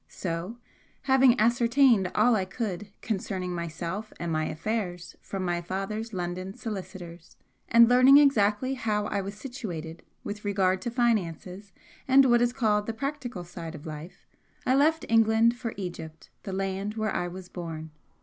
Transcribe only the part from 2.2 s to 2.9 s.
I could